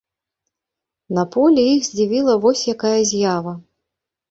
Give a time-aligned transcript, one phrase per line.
[1.17, 3.57] На полі іх здзівіла вось якая з'ява.